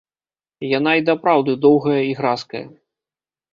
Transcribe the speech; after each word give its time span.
Яна 0.77 0.91
і 1.01 1.03
дапраўды 1.09 1.55
доўгая 1.67 2.01
і 2.09 2.17
гразкая. 2.23 2.65